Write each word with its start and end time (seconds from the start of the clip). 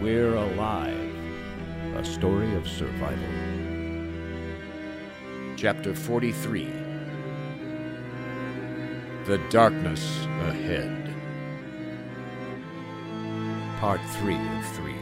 We're 0.00 0.34
Alive, 0.34 1.14
a 1.94 2.02
story 2.02 2.54
of 2.54 2.66
survival. 2.66 3.18
Chapter 5.58 5.94
43 5.94 6.64
The 9.26 9.36
Darkness 9.50 10.24
Ahead. 10.40 11.14
Part 13.78 14.00
3 14.22 14.36
of 14.36 14.66
3. 14.76 14.99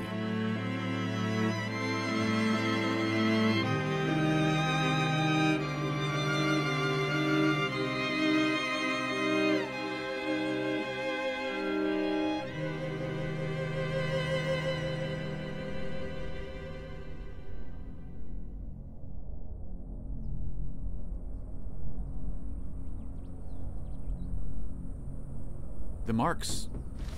Marks. 26.19 26.69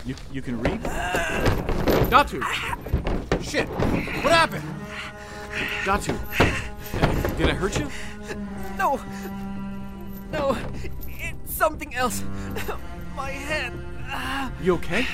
You 0.05 0.15
you 0.31 0.43
can 0.43 0.61
read? 0.61 0.78
Uh, 0.84 0.91
Datu! 2.12 2.38
Shit! 3.43 3.66
What 3.66 4.33
happened? 4.34 4.62
Datu! 5.84 6.15
Did 7.39 7.49
I 7.49 7.55
hurt 7.55 7.78
you? 7.78 7.89
No! 8.77 9.00
No! 10.31 10.55
It's 11.09 11.55
something 11.55 11.94
else! 11.94 12.22
My 13.16 13.31
head! 13.31 13.72
Uh, 14.10 14.50
you 14.62 14.75
okay? 14.75 15.06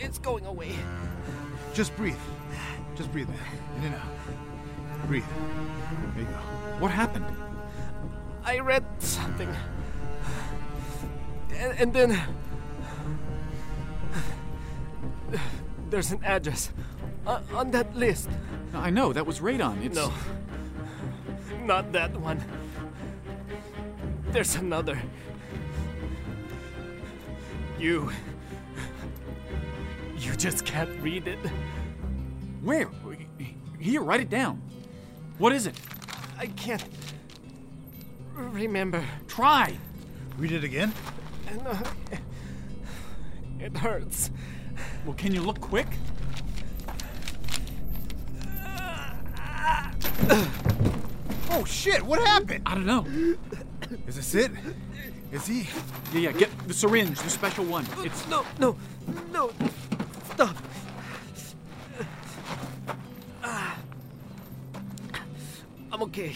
It's 0.00 0.18
going 0.18 0.46
away. 0.46 0.72
Just 1.74 1.96
breathe. 1.96 2.24
Just 2.96 3.12
breathe, 3.12 3.28
man. 3.28 3.38
In 3.78 3.84
and 3.84 3.94
out. 3.94 5.06
Breathe. 5.06 5.24
There 6.14 6.24
you 6.24 6.28
go. 6.28 6.38
What 6.80 6.90
happened? 6.90 7.24
I 8.44 8.58
read 8.58 8.84
something. 8.98 9.48
And, 11.54 11.78
and 11.78 11.92
then. 11.92 12.20
There's 15.90 16.12
an 16.12 16.22
address 16.24 16.70
uh, 17.26 17.40
on 17.54 17.70
that 17.70 17.94
list. 17.96 18.28
I 18.74 18.90
know, 18.90 19.12
that 19.12 19.24
was 19.26 19.40
radon. 19.40 19.84
It's 19.84 19.96
No. 19.96 20.12
Not 21.64 21.92
that 21.92 22.14
one. 22.20 22.42
There's 24.30 24.56
another. 24.56 25.00
You. 27.78 28.10
You 30.18 30.34
just 30.36 30.64
can't 30.64 30.90
read 31.00 31.28
it. 31.28 31.38
Where? 32.62 32.88
Here, 33.78 34.00
write 34.00 34.20
it 34.20 34.30
down. 34.30 34.60
What 35.38 35.52
is 35.52 35.66
it? 35.66 35.78
I 36.38 36.46
can't 36.46 36.82
remember. 38.34 39.04
Try. 39.28 39.78
Read 40.36 40.52
it 40.52 40.64
again. 40.64 40.92
No, 41.62 41.70
uh, 41.70 41.84
it 43.60 43.76
hurts. 43.76 44.30
Well, 45.04 45.14
can 45.14 45.32
you 45.34 45.40
look 45.42 45.60
quick? 45.60 45.86
Oh 51.50 51.64
shit! 51.64 52.02
What 52.02 52.20
happened? 52.26 52.62
I 52.66 52.74
don't 52.74 52.86
know. 52.86 53.06
Is 54.06 54.16
this 54.16 54.34
it? 54.34 54.50
Is 55.30 55.46
he? 55.46 55.68
Yeah, 56.12 56.30
yeah, 56.30 56.32
get 56.32 56.50
the 56.66 56.74
syringe, 56.74 57.20
the 57.20 57.30
special 57.30 57.64
one. 57.64 57.86
It's 57.98 58.26
No, 58.28 58.44
no, 58.58 58.76
no. 59.32 59.50
Stop. 60.32 60.56
I'm 65.92 66.02
okay. 66.02 66.34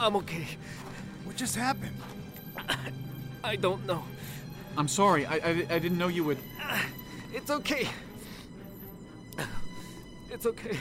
I'm 0.00 0.16
okay. 0.16 0.46
What 1.24 1.36
just 1.36 1.56
happened? 1.56 1.96
I 3.44 3.56
don't 3.56 3.84
know. 3.86 4.04
I'm 4.76 4.88
sorry. 4.88 5.26
I, 5.26 5.34
I, 5.36 5.66
I 5.70 5.78
didn't 5.78 5.98
know 5.98 6.08
you 6.08 6.24
would. 6.24 6.38
It's 7.32 7.50
okay. 7.50 7.88
It's 10.30 10.46
okay. 10.46 10.76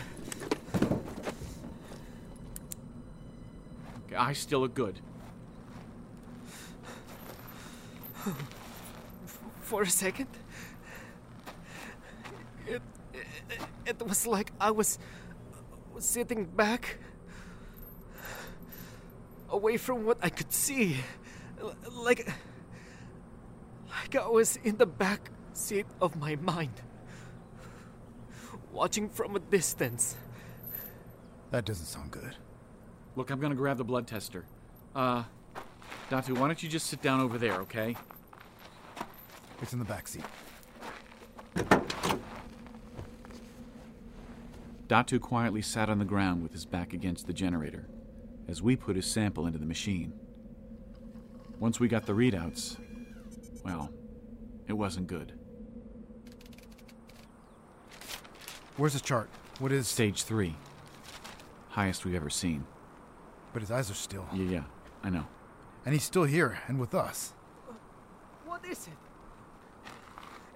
I 4.16 4.34
still 4.34 4.60
look 4.62 4.74
good. 4.74 5.00
For 9.62 9.82
a 9.84 9.90
second, 9.90 10.28
it, 12.66 12.82
it, 13.14 13.62
it 13.86 14.08
was 14.08 14.26
like 14.26 14.52
I 14.60 14.72
was, 14.72 14.98
was 15.94 16.06
sitting 16.06 16.46
back, 16.46 16.98
away 19.50 19.78
from 19.78 20.06
what 20.06 20.18
I 20.22 20.30
could 20.30 20.52
see, 20.52 20.98
L- 21.60 21.76
like. 21.92 22.28
Like 23.90 24.16
I 24.16 24.28
was 24.28 24.58
in 24.64 24.78
the 24.78 24.86
back 24.86 25.32
seat 25.54 25.86
of 26.00 26.16
my 26.16 26.36
mind. 26.36 26.82
Watching 28.72 29.10
from 29.10 29.36
a 29.36 29.40
distance. 29.40 30.16
That 31.52 31.66
doesn't 31.66 31.86
sound 31.86 32.12
good. 32.12 32.36
Look, 33.16 33.32
I'm 33.32 33.40
gonna 33.40 33.56
grab 33.56 33.78
the 33.78 33.84
blood 33.84 34.06
tester. 34.06 34.46
Uh, 34.96 35.24
Datu, 36.10 36.38
why 36.38 36.48
don't 36.48 36.62
you 36.62 36.70
just 36.70 36.88
sit 36.88 37.02
down 37.02 37.20
over 37.20 37.38
there, 37.38 37.56
okay? 37.62 37.96
It's 39.62 39.74
in 39.74 39.80
the 39.80 39.86
back 39.86 40.08
seat. 40.08 40.24
Datu 44.88 45.20
quietly 45.20 45.62
sat 45.62 45.90
on 45.90 46.00
the 46.00 46.06
ground 46.06 46.44
with 46.44 46.54
his 46.54 46.66
back 46.66 46.94
against 46.94 47.28
the 47.28 47.34
generator 47.34 47.88
as 48.48 48.62
we 48.62 48.76
put 48.76 48.96
his 48.96 49.06
sample 49.06 49.46
into 49.46 49.60
the 49.60 49.66
machine. 49.66 50.14
Once 51.60 51.80
we 51.80 51.88
got 51.88 52.06
the 52.06 52.14
readouts, 52.14 52.78
well, 53.64 53.92
it 54.68 54.74
wasn't 54.74 55.08
good. 55.08 55.34
Where's 58.78 58.94
the 58.94 59.00
chart? 59.00 59.30
What 59.60 59.72
is. 59.72 59.88
Stage 59.88 60.24
three. 60.24 60.56
Highest 61.70 62.06
we've 62.06 62.14
ever 62.16 62.30
seen. 62.30 62.64
But 63.54 63.62
his 63.62 63.72
eyes 63.72 63.90
are 63.90 63.96
still. 63.96 64.28
Yeah, 64.34 64.44
yeah, 64.44 64.64
I 65.04 65.10
know. 65.10 65.26
And 65.86 65.94
he's 65.94 66.04
still 66.04 66.26
here 66.26 66.60
and 66.68 66.80
with 66.80 66.94
us. 66.94 67.34
What 68.46 68.64
is 68.66 68.88
it? 68.88 68.94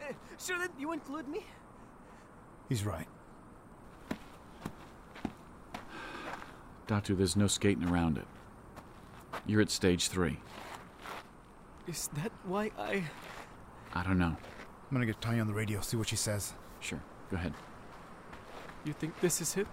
Eh, 0.08 0.14
Shouldn't 0.38 0.72
you 0.80 0.92
include 0.92 1.28
me? 1.28 1.46
He's 2.70 2.86
right. 2.86 3.08
Datu, 6.92 7.18
there's 7.18 7.38
no 7.38 7.48
skating 7.48 7.88
around 7.88 8.18
it. 8.18 8.28
You're 9.46 9.62
at 9.62 9.72
stage 9.72 10.10
three. 10.10 10.40
Is 11.88 12.10
that 12.16 12.34
why 12.44 12.72
I. 12.78 13.06
I 13.94 14.04
don't 14.04 14.18
know. 14.18 14.36
I'm 14.36 14.92
gonna 14.92 15.06
get 15.06 15.22
Tanya 15.22 15.40
on 15.40 15.48
the 15.48 15.54
radio, 15.54 15.80
see 15.80 15.96
what 15.96 16.10
she 16.10 16.18
says. 16.18 16.54
Sure, 16.82 17.02
go 17.30 17.38
ahead. 17.38 17.54
You 18.84 18.92
think 18.92 19.18
this 19.22 19.40
is 19.40 19.56
it? 19.56 19.68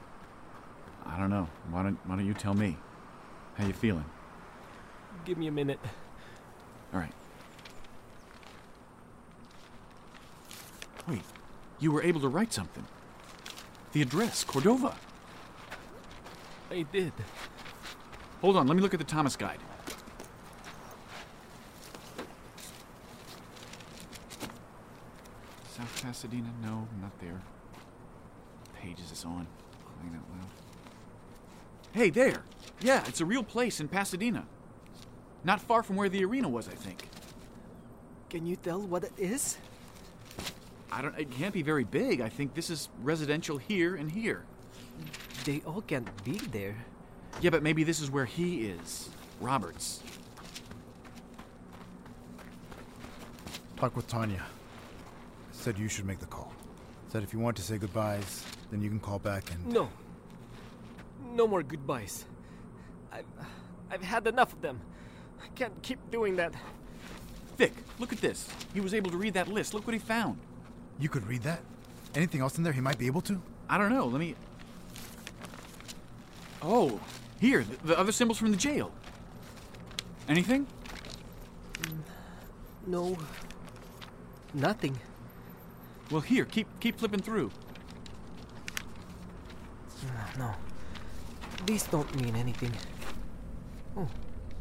I 1.05 1.19
don't 1.19 1.29
know. 1.29 1.49
Why 1.73 1.83
don't 1.83 1.99
Why 2.07 2.15
don't 2.15 2.25
you 2.25 2.35
tell 2.35 2.55
me? 2.55 2.77
How 3.57 3.67
you 3.67 3.73
feeling? 3.73 4.05
Give 5.25 5.39
me 5.39 5.49
a 5.49 5.53
minute. 5.53 5.81
All 6.95 7.01
right. 7.01 7.13
Wait, 11.09 11.23
you 11.81 11.91
were 11.91 12.03
able 12.03 12.21
to 12.21 12.29
write 12.29 12.53
something. 12.53 12.85
The 13.91 14.03
address, 14.03 14.45
Cordova. 14.45 14.95
I 16.71 16.83
did. 16.83 17.13
Hold 18.41 18.57
on, 18.57 18.67
let 18.67 18.77
me 18.77 18.83
look 18.83 18.95
at 18.95 19.01
the 19.01 19.07
Thomas 19.07 19.37
guide. 19.37 19.59
South 25.71 26.03
Pasadena? 26.03 26.49
No, 26.63 26.87
not 27.01 27.19
there. 27.21 27.41
Pages 28.81 29.11
is 29.11 29.25
on? 29.25 29.47
Out 30.07 30.13
loud. 30.13 30.49
Hey, 31.93 32.11
there! 32.11 32.43
Yeah, 32.81 33.03
it's 33.09 33.21
a 33.21 33.25
real 33.25 33.43
place 33.43 33.81
in 33.81 33.89
Pasadena. 33.89 34.47
Not 35.45 35.61
far 35.61 35.83
from 35.83 35.97
where 35.97 36.09
the 36.09 36.25
arena 36.25 36.49
was, 36.49 36.69
I 36.69 36.75
think. 36.75 37.09
Can 38.31 38.47
you 38.47 38.57
tell 38.57 38.81
what 38.81 39.05
it 39.05 39.13
is? 39.17 39.59
I 40.93 41.03
don't. 41.03 41.19
It 41.19 41.31
can't 41.31 41.55
be 41.55 41.63
very 41.63 41.85
big. 41.85 42.21
I 42.21 42.29
think 42.29 42.55
this 42.55 42.71
is 42.71 42.89
residential 43.03 43.59
here 43.59 43.97
and 43.97 44.11
here. 44.11 44.45
They 45.49 45.63
all 45.65 45.81
can't 45.81 46.07
be 46.25 46.37
there. 46.53 46.77
Yeah, 47.41 47.49
but 47.49 47.63
maybe 47.63 47.83
this 47.83 48.01
is 48.01 48.11
where 48.11 48.27
he 48.27 48.67
is. 48.67 49.09
Roberts. 49.41 50.03
Talk 53.79 53.97
with 53.97 54.07
Tanya. 54.07 54.45
Said 55.53 55.79
you 55.79 55.89
should 55.89 56.05
make 56.05 56.19
the 56.19 56.27
call. 56.27 56.53
Said 57.11 57.23
if 57.23 57.33
you 57.33 57.39
want 57.39 57.57
to 57.57 57.63
say 57.63 57.79
goodbyes, 57.79 58.45
then 58.71 58.83
you 58.83 58.91
can 58.91 59.01
call 59.01 59.19
back 59.19 59.51
and. 59.51 59.67
No. 59.69 59.89
No 61.33 61.49
more 61.49 61.63
goodbyes. 61.63 62.27
I've, 63.11 63.25
I've 63.91 64.03
had 64.03 64.27
enough 64.27 64.53
of 64.53 64.61
them. 64.61 64.79
I 65.43 65.47
can't 65.55 65.81
keep 65.81 66.11
doing 66.11 66.37
that. 66.37 66.53
Vic, 67.57 67.73
look 67.99 68.13
at 68.13 68.21
this. 68.21 68.51
He 68.75 68.81
was 68.81 68.93
able 68.93 69.11
to 69.13 69.17
read 69.17 69.33
that 69.33 69.49
list. 69.49 69.73
Look 69.73 69.87
what 69.87 69.95
he 69.95 69.99
found. 69.99 70.41
You 71.01 71.09
could 71.09 71.27
read 71.27 71.45
that? 71.45 71.63
Anything 72.15 72.43
else 72.43 72.59
in 72.59 72.65
there 72.65 72.75
he 72.75 72.83
might 72.83 72.99
be 72.99 73.07
able 73.07 73.23
to? 73.23 73.41
I 73.71 73.79
don't 73.79 73.89
know. 73.89 74.05
Let 74.05 74.21
me. 74.21 74.35
Oh, 76.63 77.01
here, 77.41 77.65
the, 77.65 77.89
the 77.89 77.99
other 77.99 78.13
symbols 78.13 78.39
from 78.39 78.51
the 78.51 78.57
jail. 78.57 78.93
Anything? 80.29 80.67
Mm, 81.83 81.99
no. 82.87 83.17
Nothing. 84.55 84.99
Well, 86.11 86.21
here, 86.21 86.45
keep 86.45 86.67
keep 86.81 86.99
flipping 86.99 87.21
through. 87.21 87.51
Ah, 90.07 90.31
no. 90.39 90.55
These 91.67 91.85
don't 91.85 92.15
mean 92.21 92.35
anything. 92.35 92.73
Oh, 93.97 94.09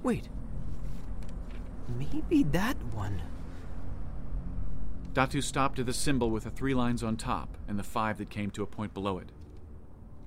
wait. 0.04 0.28
Maybe 1.98 2.44
that 2.44 2.76
one. 2.94 3.22
Datu 5.14 5.42
stopped 5.42 5.80
at 5.80 5.86
the 5.86 5.94
symbol 5.94 6.30
with 6.30 6.44
the 6.44 6.50
three 6.50 6.74
lines 6.74 7.02
on 7.02 7.18
top 7.18 7.58
and 7.68 7.80
the 7.80 7.84
five 7.84 8.18
that 8.18 8.30
came 8.30 8.52
to 8.52 8.62
a 8.62 8.68
point 8.68 8.94
below 8.94 9.18
it. 9.18 9.32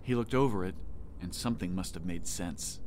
He 0.03 0.15
looked 0.15 0.35
over 0.35 0.65
it, 0.65 0.75
and 1.23 1.35
something 1.35 1.75
must 1.75 1.95
have 1.95 2.05
made 2.05 2.27
sense. 2.27 2.81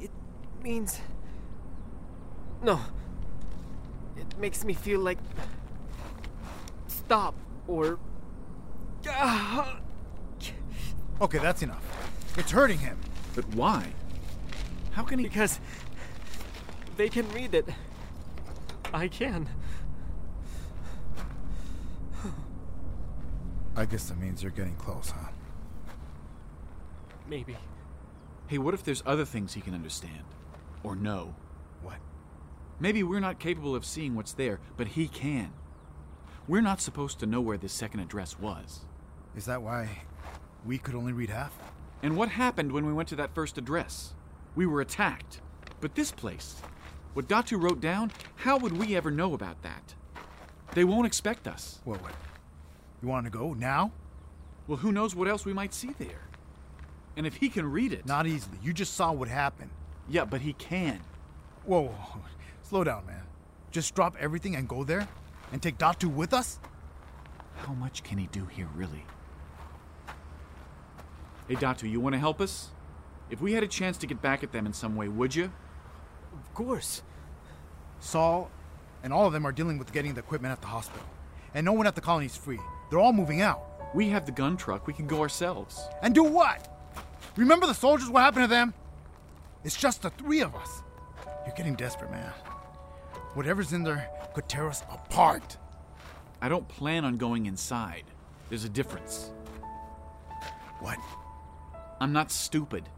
It 0.00 0.10
means. 0.62 1.00
No. 2.62 2.80
It 4.16 4.38
makes 4.38 4.64
me 4.64 4.74
feel 4.74 5.00
like. 5.00 5.18
Stop 6.88 7.34
or. 7.66 7.98
Ah, 9.08 9.80
Okay, 11.20 11.38
that's 11.38 11.62
enough. 11.62 11.82
It's 12.36 12.50
hurting 12.50 12.78
him. 12.78 12.98
But 13.34 13.46
why? 13.54 13.86
How 14.92 15.02
can 15.02 15.18
he. 15.18 15.24
Because. 15.24 15.60
They 16.96 17.08
can 17.08 17.30
read 17.32 17.54
it. 17.54 17.68
I 18.92 19.08
can. 19.08 19.48
I 23.78 23.84
guess 23.84 24.08
that 24.08 24.18
means 24.18 24.42
you're 24.42 24.52
getting 24.52 24.76
close, 24.76 25.10
huh? 25.10 25.28
Maybe. 27.28 27.56
Hey, 28.46 28.56
what 28.56 28.72
if 28.72 28.82
there's 28.82 29.02
other 29.04 29.26
things 29.26 29.52
he 29.52 29.60
can 29.60 29.74
understand? 29.74 30.24
Or 30.82 30.96
know? 30.96 31.34
What? 31.82 31.98
Maybe 32.80 33.02
we're 33.02 33.20
not 33.20 33.38
capable 33.38 33.74
of 33.74 33.84
seeing 33.84 34.14
what's 34.14 34.32
there, 34.32 34.60
but 34.78 34.88
he 34.88 35.08
can. 35.08 35.52
We're 36.48 36.62
not 36.62 36.80
supposed 36.80 37.18
to 37.20 37.26
know 37.26 37.42
where 37.42 37.58
this 37.58 37.74
second 37.74 38.00
address 38.00 38.38
was. 38.38 38.86
Is 39.36 39.44
that 39.44 39.60
why 39.60 40.02
we 40.64 40.78
could 40.78 40.94
only 40.94 41.12
read 41.12 41.28
half? 41.28 41.52
And 42.02 42.16
what 42.16 42.30
happened 42.30 42.72
when 42.72 42.86
we 42.86 42.94
went 42.94 43.10
to 43.10 43.16
that 43.16 43.34
first 43.34 43.58
address? 43.58 44.14
We 44.54 44.64
were 44.64 44.80
attacked. 44.80 45.42
But 45.80 45.94
this 45.94 46.12
place, 46.12 46.62
what 47.12 47.28
Datu 47.28 47.60
wrote 47.60 47.80
down, 47.80 48.10
how 48.36 48.56
would 48.56 48.78
we 48.78 48.96
ever 48.96 49.10
know 49.10 49.34
about 49.34 49.62
that? 49.62 49.94
They 50.72 50.84
won't 50.84 51.06
expect 51.06 51.46
us. 51.46 51.80
What, 51.84 52.02
what? 52.02 52.12
You 53.02 53.08
want 53.08 53.26
to 53.26 53.30
go 53.30 53.54
now? 53.54 53.92
Well, 54.66 54.78
who 54.78 54.92
knows 54.92 55.14
what 55.14 55.28
else 55.28 55.44
we 55.44 55.52
might 55.52 55.74
see 55.74 55.92
there? 55.98 56.22
And 57.16 57.26
if 57.26 57.36
he 57.36 57.48
can 57.48 57.70
read 57.70 57.92
it. 57.92 58.06
Not 58.06 58.26
easily. 58.26 58.58
You 58.62 58.72
just 58.72 58.94
saw 58.94 59.12
what 59.12 59.28
happened. 59.28 59.70
Yeah, 60.08 60.24
but 60.24 60.40
he 60.40 60.52
can. 60.52 61.00
Whoa, 61.64 61.84
whoa, 61.84 61.88
whoa. 61.88 62.20
slow 62.62 62.84
down, 62.84 63.06
man. 63.06 63.22
Just 63.70 63.94
drop 63.94 64.16
everything 64.18 64.56
and 64.56 64.68
go 64.68 64.84
there? 64.84 65.08
And 65.52 65.62
take 65.62 65.78
Datu 65.78 66.12
with 66.12 66.32
us? 66.32 66.58
How 67.56 67.72
much 67.72 68.02
can 68.02 68.18
he 68.18 68.26
do 68.26 68.46
here, 68.46 68.68
really? 68.74 69.04
Hey, 71.48 71.54
Datu, 71.54 71.90
you 71.90 72.00
want 72.00 72.14
to 72.14 72.18
help 72.18 72.40
us? 72.40 72.70
If 73.30 73.40
we 73.40 73.52
had 73.52 73.62
a 73.62 73.68
chance 73.68 73.96
to 73.98 74.06
get 74.06 74.20
back 74.20 74.42
at 74.42 74.52
them 74.52 74.66
in 74.66 74.72
some 74.72 74.96
way, 74.96 75.08
would 75.08 75.34
you? 75.34 75.52
Of 76.32 76.54
course. 76.54 77.02
Saul 78.00 78.50
and 79.02 79.12
all 79.12 79.26
of 79.26 79.32
them 79.32 79.46
are 79.46 79.52
dealing 79.52 79.78
with 79.78 79.92
getting 79.92 80.14
the 80.14 80.20
equipment 80.20 80.52
at 80.52 80.60
the 80.60 80.66
hospital. 80.66 81.06
And 81.54 81.64
no 81.64 81.72
one 81.72 81.86
at 81.86 81.94
the 81.94 82.00
colony 82.00 82.26
is 82.26 82.36
free. 82.36 82.60
They're 82.90 82.98
all 82.98 83.12
moving 83.12 83.40
out. 83.42 83.62
We 83.94 84.08
have 84.10 84.26
the 84.26 84.32
gun 84.32 84.56
truck. 84.56 84.86
We 84.86 84.92
can 84.92 85.06
go 85.06 85.20
ourselves. 85.20 85.80
And 86.02 86.14
do 86.14 86.22
what? 86.22 86.72
Remember 87.36 87.66
the 87.66 87.74
soldiers? 87.74 88.08
What 88.08 88.22
happened 88.22 88.44
to 88.44 88.48
them? 88.48 88.74
It's 89.64 89.76
just 89.76 90.02
the 90.02 90.10
three 90.10 90.40
of 90.40 90.54
us. 90.54 90.82
You're 91.44 91.54
getting 91.54 91.74
desperate, 91.74 92.10
man. 92.10 92.32
Whatever's 93.34 93.72
in 93.72 93.82
there 93.82 94.08
could 94.34 94.48
tear 94.48 94.68
us 94.68 94.82
apart. 94.90 95.56
I 96.40 96.48
don't 96.48 96.68
plan 96.68 97.04
on 97.04 97.16
going 97.16 97.46
inside. 97.46 98.04
There's 98.48 98.64
a 98.64 98.68
difference. 98.68 99.32
What? 100.80 100.98
I'm 102.00 102.12
not 102.12 102.30
stupid. 102.30 102.88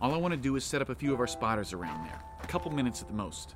All 0.00 0.12
I 0.12 0.16
want 0.16 0.32
to 0.32 0.38
do 0.40 0.56
is 0.56 0.64
set 0.64 0.82
up 0.82 0.88
a 0.88 0.94
few 0.94 1.12
of 1.12 1.20
our 1.20 1.26
spotters 1.26 1.72
around 1.72 2.04
there. 2.04 2.20
A 2.42 2.46
couple 2.46 2.70
minutes 2.72 3.02
at 3.02 3.08
the 3.08 3.14
most. 3.14 3.54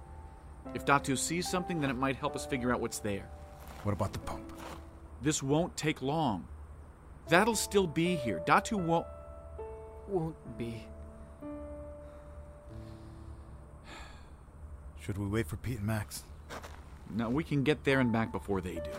If 0.74 0.84
Datu 0.84 1.16
sees 1.16 1.48
something, 1.48 1.80
then 1.80 1.90
it 1.90 1.96
might 1.96 2.16
help 2.16 2.36
us 2.36 2.46
figure 2.46 2.72
out 2.72 2.80
what's 2.80 2.98
there. 2.98 3.28
What 3.82 3.92
about 3.92 4.12
the 4.12 4.18
pump? 4.20 4.52
This 5.22 5.42
won't 5.42 5.76
take 5.76 6.02
long. 6.02 6.46
That'll 7.28 7.56
still 7.56 7.86
be 7.86 8.16
here. 8.16 8.42
Datu 8.46 8.82
won't. 8.82 9.06
Won't 10.08 10.36
be. 10.56 10.84
Should 15.00 15.18
we 15.18 15.26
wait 15.26 15.46
for 15.46 15.56
Pete 15.56 15.78
and 15.78 15.86
Max? 15.86 16.24
No, 17.10 17.30
we 17.30 17.42
can 17.44 17.62
get 17.62 17.84
there 17.84 18.00
and 18.00 18.12
back 18.12 18.32
before 18.32 18.60
they 18.60 18.74
do. 18.74 18.90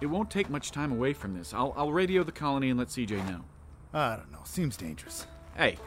It 0.00 0.06
won't 0.06 0.30
take 0.30 0.50
much 0.50 0.70
time 0.70 0.92
away 0.92 1.14
from 1.14 1.34
this. 1.34 1.54
I'll, 1.54 1.72
I'll 1.76 1.92
radio 1.92 2.22
the 2.22 2.32
colony 2.32 2.68
and 2.68 2.78
let 2.78 2.88
CJ 2.88 3.26
know. 3.28 3.44
I 3.94 4.16
don't 4.16 4.30
know. 4.30 4.40
Seems 4.44 4.76
dangerous. 4.76 5.26
Hey, 5.56 5.78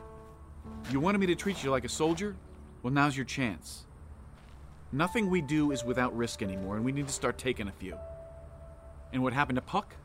you 0.92 1.00
wanted 1.00 1.20
me 1.20 1.28
to 1.28 1.36
treat 1.36 1.64
you 1.64 1.70
like 1.70 1.86
a 1.86 1.90
soldier? 1.90 2.36
Well, 2.82 2.92
now's 2.92 3.16
your 3.16 3.26
chance. 3.26 3.86
Nothing 4.92 5.30
we 5.30 5.42
do 5.42 5.72
is 5.72 5.84
without 5.84 6.16
risk 6.18 6.42
anymore, 6.42 6.76
and 6.76 6.84
we 6.84 6.92
need 6.92 7.06
to 7.06 7.14
start 7.14 7.38
taking 7.38 7.68
a 7.68 7.72
few. 7.72 7.96
And 9.12 9.24
what 9.24 9.34
happened 9.34 9.58
to 9.58 9.62
Puck? 9.62 9.96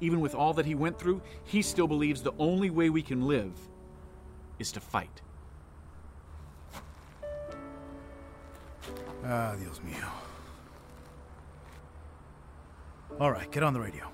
Even 0.00 0.20
with 0.20 0.34
all 0.34 0.52
that 0.54 0.66
he 0.66 0.74
went 0.74 0.98
through, 0.98 1.22
he 1.44 1.62
still 1.62 1.86
believes 1.86 2.22
the 2.22 2.34
only 2.38 2.70
way 2.70 2.90
we 2.90 3.02
can 3.02 3.26
live 3.26 3.52
is 4.58 4.72
to 4.72 4.80
fight. 4.80 5.22
Ah, 9.24 9.54
Dios 9.58 9.80
mío. 9.80 10.08
All 13.18 13.30
right, 13.30 13.50
get 13.50 13.62
on 13.62 13.72
the 13.72 13.80
radio. 13.80 14.13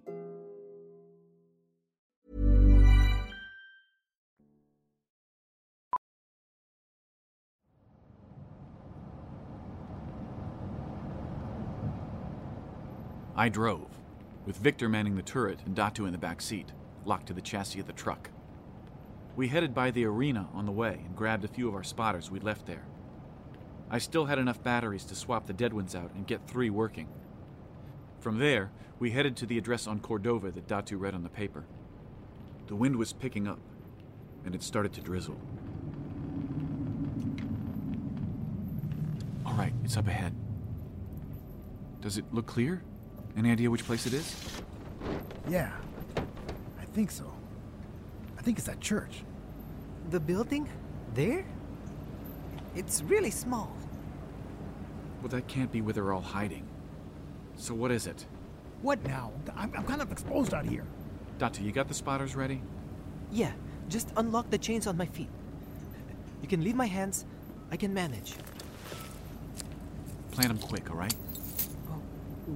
I 13.41 13.49
drove, 13.49 13.89
with 14.45 14.57
Victor 14.57 14.87
manning 14.87 15.15
the 15.15 15.23
turret 15.23 15.61
and 15.65 15.75
Datu 15.75 16.05
in 16.05 16.11
the 16.11 16.19
back 16.19 16.41
seat, 16.41 16.73
locked 17.05 17.25
to 17.25 17.33
the 17.33 17.41
chassis 17.41 17.79
of 17.79 17.87
the 17.87 17.91
truck. 17.91 18.29
We 19.35 19.47
headed 19.47 19.73
by 19.73 19.89
the 19.89 20.05
arena 20.05 20.47
on 20.53 20.67
the 20.67 20.71
way 20.71 21.01
and 21.03 21.15
grabbed 21.15 21.43
a 21.43 21.47
few 21.47 21.67
of 21.67 21.73
our 21.73 21.81
spotters 21.81 22.29
we'd 22.29 22.43
left 22.43 22.67
there. 22.67 22.85
I 23.89 23.97
still 23.97 24.25
had 24.25 24.37
enough 24.37 24.61
batteries 24.61 25.05
to 25.05 25.15
swap 25.15 25.47
the 25.47 25.53
dead 25.53 25.73
ones 25.73 25.95
out 25.95 26.13
and 26.13 26.27
get 26.27 26.47
three 26.47 26.69
working. 26.69 27.07
From 28.19 28.37
there, 28.37 28.69
we 28.99 29.09
headed 29.09 29.35
to 29.37 29.47
the 29.47 29.57
address 29.57 29.87
on 29.87 30.01
Cordova 30.01 30.51
that 30.51 30.67
Datu 30.67 30.99
read 30.99 31.15
on 31.15 31.23
the 31.23 31.29
paper. 31.29 31.65
The 32.67 32.75
wind 32.75 32.95
was 32.95 33.11
picking 33.11 33.47
up, 33.47 33.59
and 34.45 34.53
it 34.53 34.61
started 34.61 34.93
to 34.93 35.01
drizzle. 35.01 35.41
All 39.47 39.55
right, 39.55 39.73
it's 39.83 39.97
up 39.97 40.07
ahead. 40.07 40.35
Does 42.01 42.19
it 42.19 42.25
look 42.31 42.45
clear? 42.45 42.83
Any 43.37 43.51
idea 43.51 43.69
which 43.69 43.85
place 43.85 44.05
it 44.05 44.13
is? 44.13 44.35
Yeah, 45.49 45.71
I 46.79 46.85
think 46.93 47.11
so. 47.11 47.31
I 48.37 48.41
think 48.41 48.57
it's 48.57 48.67
that 48.67 48.79
church. 48.79 49.23
The 50.09 50.19
building? 50.19 50.69
There? 51.13 51.45
It's 52.75 53.01
really 53.03 53.31
small. 53.31 53.75
Well, 55.21 55.29
that 55.29 55.47
can't 55.47 55.71
be 55.71 55.81
where 55.81 55.93
they're 55.93 56.13
all 56.13 56.21
hiding. 56.21 56.65
So 57.55 57.73
what 57.73 57.91
is 57.91 58.07
it? 58.07 58.25
What 58.81 59.03
now? 59.05 59.31
I'm, 59.55 59.71
I'm 59.75 59.83
kind 59.83 60.01
of 60.01 60.11
exposed 60.11 60.53
out 60.53 60.65
here. 60.65 60.85
Datu, 61.37 61.63
you 61.63 61.71
got 61.71 61.87
the 61.87 61.93
spotters 61.93 62.35
ready? 62.35 62.61
Yeah, 63.31 63.51
just 63.87 64.09
unlock 64.17 64.49
the 64.49 64.57
chains 64.57 64.87
on 64.87 64.97
my 64.97 65.05
feet. 65.05 65.29
You 66.41 66.47
can 66.47 66.63
leave 66.63 66.75
my 66.75 66.87
hands. 66.87 67.25
I 67.71 67.77
can 67.77 67.93
manage. 67.93 68.35
Plant 70.31 70.49
them 70.49 70.57
quick, 70.57 70.89
all 70.89 70.97
right? 70.97 71.13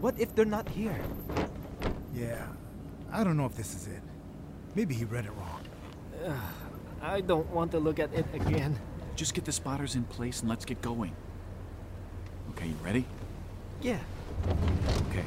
What 0.02 0.20
if 0.20 0.36
they're 0.36 0.46
not 0.46 0.68
here? 0.70 1.00
Yeah, 2.14 2.46
I 3.12 3.24
don't 3.24 3.38
know 3.38 3.46
if 3.46 3.56
this 3.56 3.74
is 3.74 3.88
it. 3.88 4.02
Maybe 4.75 4.94
he 4.94 5.06
read 5.06 5.25
it 5.25 5.32
wrong. 5.32 5.62
Uh, 6.24 6.38
I 7.02 7.22
don't 7.22 7.50
want 7.50 7.72
to 7.72 7.80
look 7.80 8.00
at 8.00 8.14
it 8.14 8.25
again. 8.34 8.78
Just 9.16 9.34
get 9.34 9.46
the 9.46 9.52
spotters 9.52 9.96
in 9.96 10.04
place 10.04 10.42
and 10.42 10.50
let's 10.50 10.66
get 10.66 10.82
going. 10.82 11.16
Okay, 12.52 12.68
you 12.68 12.75
ready? 12.84 13.06
Yeah. 13.82 14.00
Okay. 15.10 15.24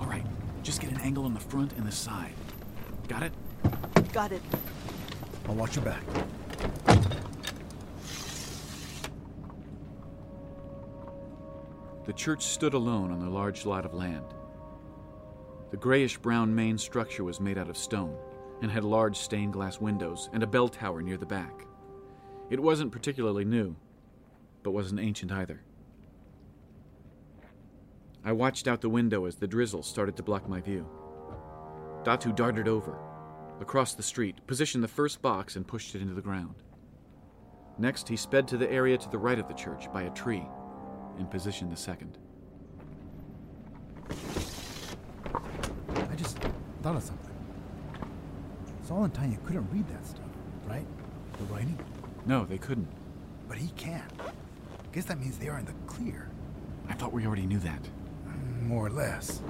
All 0.00 0.06
right, 0.06 0.24
just 0.62 0.80
get 0.80 0.90
an 0.90 0.91
angle 1.02 1.24
on 1.24 1.34
the 1.34 1.40
front 1.40 1.72
and 1.74 1.86
the 1.86 1.92
side. 1.92 2.34
Got 3.08 3.24
it? 3.24 3.32
Got 4.12 4.32
it. 4.32 4.42
I'll 5.48 5.54
watch 5.54 5.76
your 5.76 5.84
back. 5.84 6.02
The 12.04 12.12
church 12.12 12.44
stood 12.44 12.74
alone 12.74 13.10
on 13.10 13.22
a 13.22 13.30
large 13.30 13.64
lot 13.64 13.84
of 13.84 13.94
land. 13.94 14.24
The 15.70 15.76
grayish 15.76 16.18
brown 16.18 16.54
main 16.54 16.76
structure 16.78 17.24
was 17.24 17.40
made 17.40 17.58
out 17.58 17.70
of 17.70 17.76
stone 17.76 18.16
and 18.60 18.70
had 18.70 18.84
large 18.84 19.16
stained 19.16 19.52
glass 19.52 19.80
windows 19.80 20.28
and 20.32 20.42
a 20.42 20.46
bell 20.46 20.68
tower 20.68 21.02
near 21.02 21.16
the 21.16 21.26
back. 21.26 21.66
It 22.50 22.60
wasn't 22.60 22.92
particularly 22.92 23.44
new, 23.44 23.74
but 24.62 24.72
wasn't 24.72 25.00
ancient 25.00 25.32
either. 25.32 25.62
I 28.24 28.32
watched 28.32 28.68
out 28.68 28.80
the 28.80 28.88
window 28.88 29.24
as 29.24 29.36
the 29.36 29.48
drizzle 29.48 29.82
started 29.82 30.16
to 30.16 30.22
block 30.22 30.48
my 30.48 30.60
view. 30.60 30.86
Datu 32.04 32.34
darted 32.34 32.68
over, 32.68 32.98
across 33.60 33.94
the 33.94 34.02
street, 34.02 34.46
positioned 34.46 34.84
the 34.84 34.88
first 34.88 35.22
box, 35.22 35.56
and 35.56 35.66
pushed 35.66 35.94
it 35.94 36.02
into 36.02 36.14
the 36.14 36.20
ground. 36.20 36.54
Next, 37.78 38.08
he 38.08 38.16
sped 38.16 38.46
to 38.48 38.56
the 38.56 38.70
area 38.70 38.96
to 38.96 39.08
the 39.08 39.18
right 39.18 39.38
of 39.38 39.48
the 39.48 39.54
church 39.54 39.92
by 39.92 40.02
a 40.02 40.10
tree 40.10 40.46
and 41.18 41.30
positioned 41.30 41.72
the 41.72 41.76
second. 41.76 42.18
I 44.10 46.14
just 46.16 46.38
thought 46.82 46.96
of 46.96 47.02
something. 47.02 47.30
Saul 48.84 49.04
and 49.04 49.14
Tanya 49.14 49.38
couldn't 49.46 49.68
read 49.72 49.88
that 49.88 50.06
stuff, 50.06 50.24
right? 50.66 50.86
The 51.38 51.44
writing? 51.44 51.78
No, 52.26 52.44
they 52.44 52.58
couldn't. 52.58 52.88
But 53.48 53.58
he 53.58 53.68
can. 53.70 54.04
Guess 54.92 55.06
that 55.06 55.18
means 55.18 55.38
they 55.38 55.48
are 55.48 55.58
in 55.58 55.64
the 55.64 55.72
clear. 55.86 56.28
I 56.88 56.94
thought 56.94 57.12
we 57.12 57.26
already 57.26 57.46
knew 57.46 57.58
that. 57.60 57.88
More 58.72 58.86
or 58.86 58.90
less. 58.90 59.42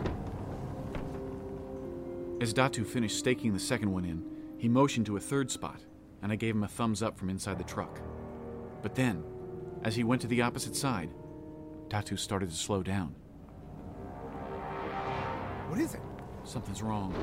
As 2.41 2.53
Datu 2.53 2.85
finished 2.85 3.17
staking 3.17 3.53
the 3.53 3.61
second 3.61 3.93
one 3.93 4.05
in, 4.05 4.25
he 4.59 4.69
motioned 4.69 5.07
to 5.07 5.17
a 5.17 5.21
third 5.21 5.49
spot, 5.49 5.81
and 6.23 6.33
I 6.33 6.35
gave 6.35 6.57
him 6.57 6.65
a 6.65 6.69
thumbs 6.69 7.05
up 7.05 7.17
from 7.17 7.31
inside 7.31 7.57
the 7.57 7.63
truck. 7.63 8.01
But 8.83 8.97
then, 8.97 9.23
as 9.85 9.95
he 9.95 10.03
went 10.03 10.23
to 10.23 10.27
the 10.27 10.43
opposite 10.43 10.75
side, 10.75 11.11
Datu 11.87 12.19
started 12.19 12.51
to 12.51 12.57
slow 12.57 12.83
down. 12.83 13.15
What 15.69 15.79
is 15.79 15.95
it? 15.95 16.03
Something's 16.43 16.83
wrong. 16.83 17.15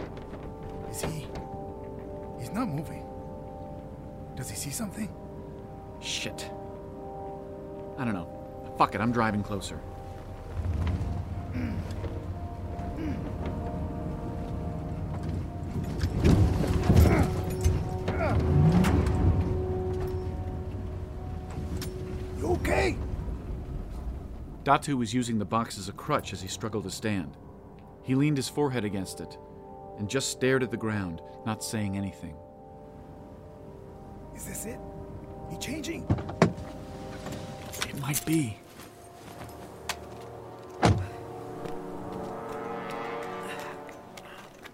Is 0.90 1.02
he. 1.02 1.28
He's 2.40 2.52
not 2.52 2.70
moving. 2.70 3.06
Does 4.38 4.50
he 4.50 4.56
see 4.56 4.70
something? 4.70 5.14
Shit. 6.00 6.50
I 7.98 8.06
don't 8.06 8.14
know. 8.14 8.74
Fuck 8.78 8.96
it, 8.96 9.02
I'm 9.02 9.12
driving 9.12 9.44
closer. 9.44 9.82
Datu 24.70 24.96
was 24.96 25.16
using 25.16 25.40
the 25.40 25.46
box 25.46 25.80
as 25.80 25.90
a 25.90 25.94
crutch 25.94 26.32
as 26.32 26.44
he 26.44 26.48
struggled 26.48 26.84
to 26.84 26.92
stand. 26.92 27.36
He 28.04 28.14
leaned 28.14 28.38
his 28.38 28.48
forehead 28.48 28.86
against 28.86 29.20
it 29.20 29.36
and 29.98 30.08
just 30.08 30.30
stared 30.30 30.62
at 30.62 30.70
the 30.70 30.78
ground, 30.78 31.24
not 31.44 31.64
saying 31.64 31.98
anything. 31.98 32.36
Is 34.36 34.46
this 34.46 34.68
it? 34.68 34.80
He 35.50 35.58
changing? 35.58 36.06
It 37.88 38.00
might 38.00 38.24
be. 38.28 38.60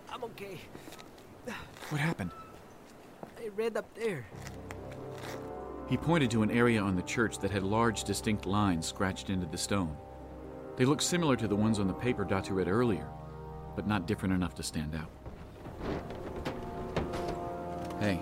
I'm 0.09 0.25
okay. 0.25 0.59
What 1.87 2.01
happened? 2.01 2.31
I 3.39 3.47
read 3.55 3.77
up 3.77 3.87
there. 3.95 4.25
He 5.87 5.97
pointed 5.97 6.31
to 6.31 6.41
an 6.41 6.49
area 6.49 6.81
on 6.81 6.95
the 6.95 7.03
church 7.03 7.37
that 7.39 7.51
had 7.51 7.63
large, 7.63 8.03
distinct 8.03 8.45
lines 8.45 8.85
scratched 8.87 9.29
into 9.29 9.45
the 9.45 9.57
stone. 9.57 9.95
They 10.77 10.85
looked 10.85 11.03
similar 11.03 11.35
to 11.35 11.47
the 11.47 11.55
ones 11.55 11.79
on 11.79 11.87
the 11.87 11.93
paper 11.93 12.25
Datu 12.25 12.51
read 12.55 12.67
earlier, 12.67 13.07
but 13.75 13.87
not 13.87 14.07
different 14.07 14.33
enough 14.33 14.55
to 14.55 14.63
stand 14.63 14.95
out. 14.95 15.11
Hey, 17.99 18.19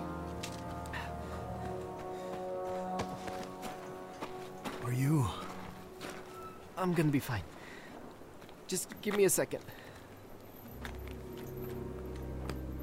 Are 4.84 4.92
you. 4.92 5.26
I'm 6.76 6.92
gonna 6.92 7.08
be 7.08 7.18
fine. 7.18 7.42
Just 8.66 8.88
give 9.00 9.16
me 9.16 9.24
a 9.24 9.30
second. 9.30 9.60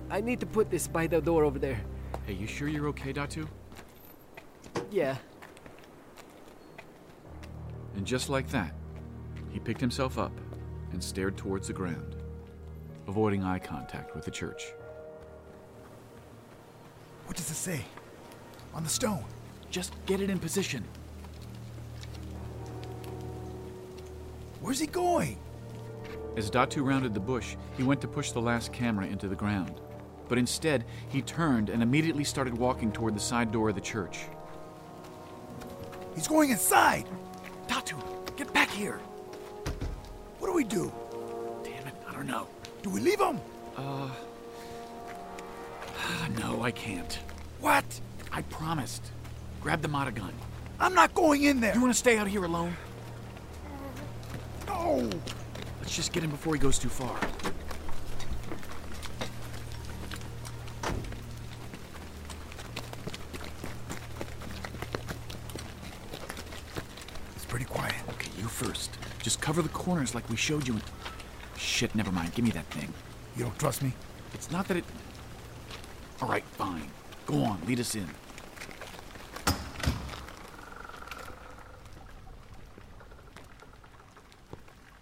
I 0.09 0.19
need 0.19 0.39
to 0.39 0.47
put 0.47 0.71
this 0.71 0.87
by 0.87 1.05
the 1.05 1.21
door 1.21 1.43
over 1.43 1.59
there. 1.59 1.79
hey, 2.25 2.33
you 2.33 2.47
sure 2.47 2.67
you're 2.67 2.87
okay, 2.87 3.13
Datu? 3.13 3.47
Yeah. 4.91 5.15
And 7.95 8.05
just 8.05 8.29
like 8.29 8.49
that, 8.49 8.73
he 9.49 9.59
picked 9.59 9.79
himself 9.79 10.17
up 10.17 10.33
and 10.91 11.01
stared 11.01 11.37
towards 11.37 11.67
the 11.67 11.73
ground, 11.73 12.17
avoiding 13.07 13.43
eye 13.43 13.59
contact 13.59 14.13
with 14.13 14.25
the 14.25 14.31
church. 14.31 14.73
What 17.25 17.37
does 17.37 17.49
it 17.49 17.55
say? 17.55 17.85
On 18.73 18.83
the 18.83 18.89
stone. 18.89 19.23
Just 19.69 19.93
get 20.05 20.19
it 20.19 20.29
in 20.29 20.37
position. 20.37 20.83
Where's 24.59 24.79
he 24.79 24.87
going? 24.87 25.37
As 26.35 26.51
Datu 26.51 26.85
rounded 26.85 27.13
the 27.13 27.19
bush, 27.19 27.55
he 27.77 27.83
went 27.83 28.01
to 28.01 28.07
push 28.07 28.31
the 28.31 28.41
last 28.41 28.73
camera 28.73 29.05
into 29.05 29.29
the 29.29 29.35
ground. 29.35 29.79
But 30.27 30.37
instead, 30.37 30.85
he 31.09 31.21
turned 31.21 31.69
and 31.69 31.81
immediately 31.81 32.23
started 32.23 32.57
walking 32.57 32.91
toward 32.91 33.15
the 33.15 33.19
side 33.19 33.51
door 33.51 33.69
of 33.69 33.75
the 33.75 33.81
church. 33.81 34.19
He's 36.15 36.27
going 36.27 36.49
inside! 36.49 37.05
Datu, 37.67 37.95
get 38.35 38.53
back 38.53 38.69
here! 38.69 38.99
What 40.39 40.47
do 40.47 40.53
we 40.53 40.63
do? 40.63 40.91
Damn 41.63 41.87
it, 41.87 41.93
I 42.07 42.13
don't 42.13 42.27
know. 42.27 42.47
Do 42.83 42.89
we 42.89 42.99
leave 42.99 43.19
him? 43.19 43.39
Uh. 43.77 44.09
No, 46.39 46.61
I 46.63 46.71
can't. 46.71 47.19
What? 47.59 47.85
I 48.31 48.41
promised. 48.43 49.11
Grab 49.61 49.81
the 49.81 49.87
Mata 49.87 50.11
gun. 50.11 50.33
I'm 50.79 50.93
not 50.93 51.13
going 51.13 51.43
in 51.43 51.59
there! 51.59 51.73
You 51.73 51.81
want 51.81 51.93
to 51.93 51.97
stay 51.97 52.17
out 52.17 52.27
here 52.27 52.43
alone? 52.43 52.75
No! 54.67 55.09
Let's 55.79 55.95
just 55.95 56.11
get 56.13 56.23
him 56.23 56.31
before 56.31 56.53
he 56.53 56.59
goes 56.59 56.79
too 56.79 56.89
far. 56.89 57.17
It's 67.35 67.45
pretty 67.45 67.65
quiet. 67.65 67.95
Okay, 68.09 68.29
you 68.39 68.47
first. 68.47 68.97
Just 69.21 69.40
cover 69.51 69.61
the 69.61 69.67
corners 69.67 70.15
like 70.15 70.29
we 70.29 70.37
showed 70.37 70.65
you. 70.65 70.77
Shit, 71.57 71.93
never 71.93 72.09
mind. 72.09 72.33
Give 72.33 72.45
me 72.45 72.51
that 72.51 72.63
thing. 72.67 72.87
You 73.35 73.43
don't 73.43 73.59
trust 73.59 73.83
me? 73.83 73.91
It's 74.33 74.49
not 74.49 74.65
that 74.69 74.77
it. 74.77 74.85
All 76.21 76.29
right, 76.29 76.45
fine. 76.53 76.89
Go 77.25 77.43
on, 77.43 77.59
lead 77.67 77.81
us 77.81 77.93
in. 77.93 78.07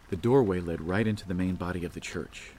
The 0.09 0.15
doorway 0.15 0.59
led 0.59 0.81
right 0.81 1.05
into 1.05 1.27
the 1.27 1.35
main 1.35 1.53
body 1.53 1.85
of 1.85 1.93
the 1.93 1.99
church. 1.99 2.53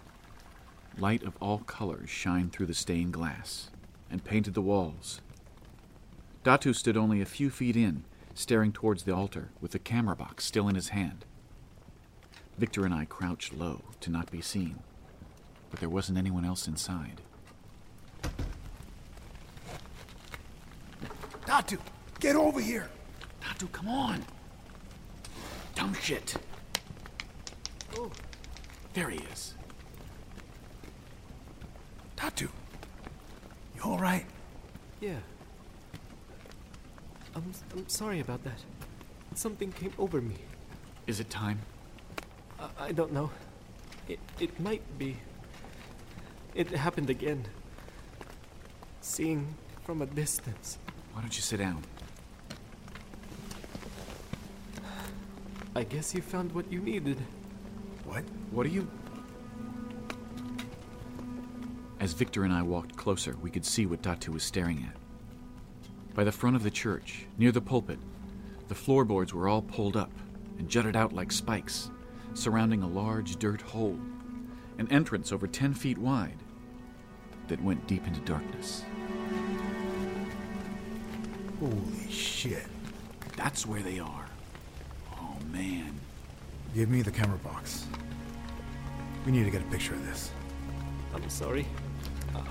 Light 0.97 1.25
of 1.25 1.35
all 1.41 1.59
colors 1.59 2.09
shined 2.09 2.53
through 2.53 2.67
the 2.67 2.73
stained 2.75 3.15
glass 3.15 3.69
and 4.09 4.23
painted 4.23 4.55
the 4.55 4.63
walls. 4.63 5.21
Datu 6.45 6.73
stood 6.73 6.97
only 6.97 7.21
a 7.21 7.27
few 7.27 7.51
feet 7.51 7.75
in, 7.75 8.05
staring 8.33 8.71
towards 8.71 9.03
the 9.03 9.13
altar 9.13 9.49
with 9.61 9.73
the 9.73 9.81
camera 9.81 10.15
box 10.15 10.45
still 10.45 10.69
in 10.69 10.77
his 10.77 10.91
hand. 10.91 11.25
Victor 12.61 12.85
and 12.85 12.93
I 12.93 13.07
crouched 13.07 13.55
low 13.55 13.81
to 14.01 14.11
not 14.11 14.31
be 14.31 14.43
seen, 14.43 14.81
but 15.71 15.81
there 15.81 15.89
wasn't 15.89 16.19
anyone 16.19 16.45
else 16.45 16.69
inside. 16.69 17.23
Datu, 21.47 21.79
get 22.21 22.37
over 22.37 22.61
here. 22.61 22.91
Datu, 23.41 23.73
come 23.73 23.89
on. 23.89 24.23
Dumb 25.75 25.95
shit. 25.95 26.35
Oh, 27.97 28.11
There 28.93 29.09
he 29.09 29.21
is. 29.33 29.55
Datu, 32.15 32.43
you 33.75 33.83
all 33.83 33.99
right? 33.99 34.27
yeah. 35.01 35.17
I'm, 37.35 37.53
I'm 37.73 37.89
sorry 37.89 38.21
about 38.21 38.45
that. 38.45 38.59
Something 39.35 39.73
came 39.73 39.95
over 39.99 40.21
me. 40.21 40.35
Is 41.07 41.21
it 41.21 41.31
time? 41.31 41.61
I, 42.61 42.87
I 42.87 42.93
don't 42.93 43.13
know. 43.13 43.31
It, 44.09 44.19
it 44.39 44.59
might 44.61 44.83
be. 44.99 45.17
It 46.55 46.71
happened 46.71 47.11
again. 47.11 47.45
Seeing 49.01 49.55
from 49.85 50.03
a 50.03 50.07
distance. 50.07 50.79
Why 51.13 51.21
don't 51.21 51.35
you 51.35 51.43
sit 51.43 51.59
down? 51.59 51.83
I 55.75 55.85
guess 55.85 56.15
you 56.15 56.21
found 56.21 56.53
what 56.53 56.71
you 56.71 56.81
needed. 56.81 57.19
What? 58.05 58.25
What 58.51 58.67
are 58.67 58.71
you. 58.71 58.89
As 62.01 62.13
Victor 62.13 62.45
and 62.45 62.53
I 62.53 62.63
walked 62.63 62.97
closer, 62.97 63.37
we 63.41 63.51
could 63.51 63.65
see 63.65 63.87
what 63.87 64.03
Datu 64.03 64.31
was 64.31 64.43
staring 64.43 64.85
at. 64.89 64.97
By 66.15 66.25
the 66.25 66.33
front 66.33 66.57
of 66.57 66.63
the 66.63 66.71
church, 66.71 67.27
near 67.39 67.53
the 67.53 67.61
pulpit, 67.61 67.99
the 68.69 68.75
floorboards 68.75 69.33
were 69.33 69.49
all 69.49 69.63
pulled 69.63 69.97
up 69.97 70.11
and 70.59 70.69
jutted 70.69 70.97
out 70.97 71.13
like 71.13 71.31
spikes, 71.31 71.91
surrounding 72.35 72.83
a 72.83 72.89
large 72.89 73.37
dirt 73.37 73.61
hole, 73.61 73.99
an 74.79 74.89
entrance 74.91 75.33
over 75.33 75.47
10 75.47 75.75
feet 75.75 75.99
wide 75.99 76.39
that 77.49 77.63
went 77.63 77.87
deep 77.87 78.07
into 78.07 78.21
darkness. 78.21 78.85
Holy 81.59 82.11
shit. 82.11 82.67
That's 83.37 83.67
where 83.67 83.83
they 83.83 83.99
are. 83.99 84.27
Oh, 85.13 85.37
man. 85.53 85.99
Give 86.75 86.89
me 86.89 87.03
the 87.03 87.11
camera 87.11 87.39
box. 87.39 87.87
We 89.27 89.33
need 89.33 89.45
to 89.45 89.51
get 89.51 89.61
a 89.63 89.67
picture 89.67 89.95
of 89.95 90.07
this. 90.07 90.31
I'm 91.15 91.29
sorry. 91.29 91.67
Uh, 92.35 92.43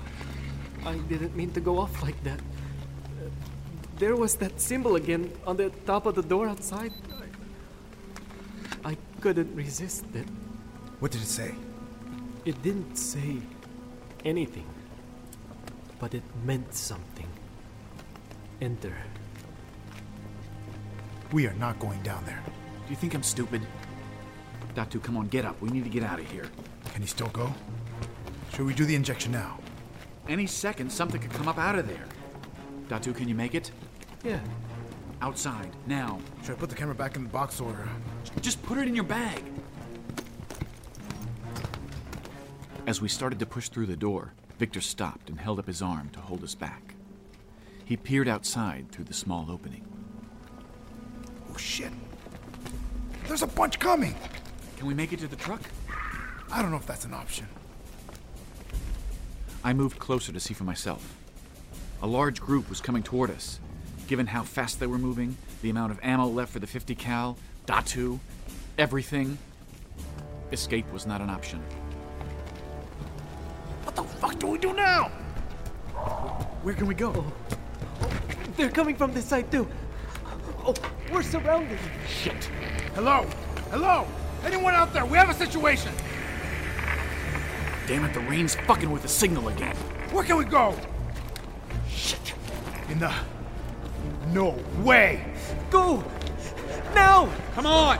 I 0.84 0.98
didn't 1.08 1.34
mean 1.34 1.50
to 1.52 1.60
go 1.60 1.78
off 1.78 2.02
like 2.02 2.22
that. 2.24 2.38
Uh, 2.38 3.28
there 3.96 4.14
was 4.16 4.36
that 4.36 4.60
symbol 4.60 4.96
again 4.96 5.32
on 5.46 5.56
the 5.56 5.70
top 5.86 6.06
of 6.06 6.14
the 6.14 6.22
door 6.22 6.48
outside. 6.48 6.92
I, 9.20 9.28
I 9.28 9.32
couldn't 9.34 9.54
resist 9.54 10.04
it. 10.14 10.26
What 11.00 11.12
did 11.12 11.20
it 11.20 11.26
say? 11.26 11.54
It 12.44 12.62
didn't 12.62 12.96
say 12.96 13.36
anything, 14.24 14.66
but 15.98 16.14
it 16.14 16.22
meant 16.44 16.72
something. 16.74 17.26
Enter. 18.60 18.96
We 21.32 21.46
are 21.46 21.54
not 21.54 21.78
going 21.78 22.02
down 22.02 22.24
there. 22.24 22.42
Do 22.46 22.90
you 22.90 22.96
think 22.96 23.14
I'm 23.14 23.22
stupid? 23.22 23.62
Datu, 24.74 25.02
come 25.02 25.16
on, 25.16 25.28
get 25.28 25.44
up. 25.44 25.60
We 25.60 25.70
need 25.70 25.84
to 25.84 25.90
get 25.90 26.02
out 26.02 26.18
of 26.18 26.30
here. 26.30 26.46
Can 26.92 27.02
he 27.02 27.08
still 27.08 27.28
go? 27.28 27.52
Should 28.54 28.66
we 28.66 28.74
do 28.74 28.84
the 28.84 28.94
injection 28.94 29.32
now? 29.32 29.58
Any 30.28 30.46
second, 30.46 30.90
something 30.90 31.20
could 31.20 31.32
come 31.32 31.48
up 31.48 31.58
out 31.58 31.78
of 31.78 31.86
there. 31.86 32.06
Datu, 32.88 33.14
can 33.14 33.28
you 33.28 33.34
make 33.34 33.54
it? 33.54 33.70
Yeah. 34.24 34.40
Outside, 35.20 35.70
now. 35.86 36.18
Should 36.42 36.52
I 36.52 36.58
put 36.58 36.70
the 36.70 36.76
camera 36.76 36.94
back 36.94 37.16
in 37.16 37.22
the 37.24 37.28
box 37.28 37.60
or. 37.60 37.76
Just 38.40 38.62
put 38.62 38.78
it 38.78 38.88
in 38.88 38.94
your 38.94 39.04
bag. 39.04 39.42
As 42.86 43.00
we 43.00 43.08
started 43.08 43.38
to 43.38 43.46
push 43.46 43.68
through 43.68 43.86
the 43.86 43.96
door, 43.96 44.32
Victor 44.58 44.80
stopped 44.80 45.30
and 45.30 45.38
held 45.38 45.58
up 45.58 45.66
his 45.66 45.82
arm 45.82 46.10
to 46.12 46.20
hold 46.20 46.42
us 46.42 46.54
back. 46.54 46.94
He 47.84 47.96
peered 47.96 48.28
outside 48.28 48.90
through 48.90 49.04
the 49.04 49.14
small 49.14 49.50
opening. 49.50 49.84
Oh 51.52 51.56
shit. 51.56 51.92
There's 53.26 53.42
a 53.42 53.46
bunch 53.46 53.78
coming! 53.78 54.14
Can 54.76 54.86
we 54.86 54.94
make 54.94 55.12
it 55.12 55.20
to 55.20 55.28
the 55.28 55.36
truck? 55.36 55.62
I 56.50 56.62
don't 56.62 56.70
know 56.70 56.76
if 56.76 56.86
that's 56.86 57.04
an 57.04 57.14
option. 57.14 57.46
I 59.62 59.72
moved 59.72 59.98
closer 59.98 60.32
to 60.32 60.40
see 60.40 60.54
for 60.54 60.64
myself. 60.64 61.16
A 62.02 62.06
large 62.06 62.40
group 62.40 62.68
was 62.70 62.80
coming 62.80 63.02
toward 63.02 63.30
us. 63.30 63.60
Given 64.08 64.26
how 64.26 64.42
fast 64.42 64.80
they 64.80 64.86
were 64.86 64.98
moving, 64.98 65.36
the 65.62 65.70
amount 65.70 65.92
of 65.92 66.00
ammo 66.02 66.26
left 66.26 66.52
for 66.52 66.58
the 66.58 66.66
50 66.66 66.94
cal, 66.94 67.36
Datu, 67.70 68.18
everything, 68.78 69.38
escape 70.50 70.92
was 70.92 71.06
not 71.06 71.20
an 71.20 71.30
option. 71.30 71.60
What 73.84 73.94
the 73.94 74.02
fuck 74.02 74.40
do 74.40 74.48
we 74.48 74.58
do 74.58 74.72
now? 74.72 75.04
Where 76.64 76.74
can 76.74 76.86
we 76.88 76.96
go? 76.96 77.24
They're 78.56 78.70
coming 78.70 78.96
from 78.96 79.14
this 79.14 79.24
side 79.24 79.52
too. 79.52 79.68
Oh, 80.66 80.74
we're 81.12 81.22
surrounded. 81.22 81.78
Shit. 82.08 82.50
Hello? 82.96 83.24
Hello? 83.70 84.04
Anyone 84.44 84.74
out 84.74 84.92
there? 84.92 85.06
We 85.06 85.16
have 85.16 85.30
a 85.30 85.34
situation! 85.34 85.92
Damn 87.86 88.04
it, 88.04 88.14
the 88.14 88.20
rain's 88.28 88.56
fucking 88.56 88.90
with 88.90 89.02
the 89.02 89.08
signal 89.08 89.46
again. 89.46 89.76
Where 90.10 90.24
can 90.24 90.38
we 90.38 90.44
go? 90.44 90.74
Shit. 91.88 92.34
In 92.88 92.98
the. 92.98 93.14
No 94.32 94.58
way! 94.82 95.24
Go! 95.70 96.02
Now! 97.00 97.32
Come 97.54 97.64
on! 97.64 97.98